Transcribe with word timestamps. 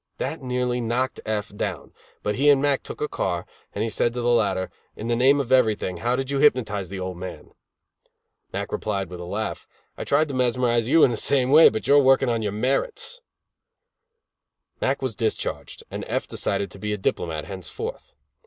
That 0.17 0.41
nearly 0.41 0.81
knocked 0.81 1.19
F 1.27 1.55
down, 1.55 1.93
but 2.23 2.33
he 2.33 2.49
and 2.49 2.59
Mack 2.59 2.81
took 2.81 3.01
a 3.01 3.07
car, 3.07 3.45
and 3.71 3.83
he 3.83 3.89
said 3.91 4.15
to 4.15 4.21
the 4.21 4.29
latter: 4.31 4.71
"In 4.95 5.09
the 5.09 5.15
name 5.15 5.39
of 5.39 5.51
everything 5.51 5.97
how 5.97 6.15
did 6.15 6.31
you 6.31 6.39
hypnotize 6.39 6.89
the 6.89 6.99
old 6.99 7.17
man?" 7.17 7.51
Mack 8.51 8.71
replied, 8.71 9.11
with 9.11 9.19
a 9.19 9.25
laugh: 9.25 9.67
"I 9.99 10.03
tried 10.03 10.27
to 10.29 10.33
mesmerize 10.33 10.87
you 10.87 11.03
in 11.03 11.11
the 11.11 11.17
same 11.17 11.51
way; 11.51 11.69
but 11.69 11.85
you 11.87 11.93
are 11.93 11.99
working 12.01 12.29
on 12.29 12.41
your 12.41 12.51
merits." 12.51 13.21
Mack 14.81 15.03
was 15.03 15.15
discharged, 15.15 15.83
and 15.91 16.03
F 16.07 16.27
decided 16.27 16.71
to 16.71 16.79
be 16.79 16.93
a 16.93 16.97
diplomat 16.97 17.45
henceforth. 17.45 18.15